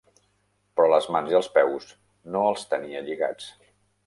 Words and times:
Però 0.79 0.87
les 0.93 1.09
mans 1.17 1.29
i 1.33 1.37
els 1.41 1.49
peus 1.59 1.85
no 2.37 2.43
els 2.53 2.65
tenia 2.73 3.05
lligats. 3.11 3.53